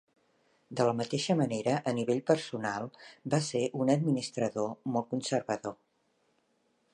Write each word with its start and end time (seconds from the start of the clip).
De 0.79 0.85
la 0.87 0.93
mateixa 1.01 1.35
manera 1.41 1.75
a 1.91 1.93
nivell 1.97 2.21
personal, 2.29 2.89
va 3.35 3.41
ser 3.49 3.63
un 3.85 3.93
administrador 3.97 4.73
molt 4.97 5.11
conservador. 5.13 5.77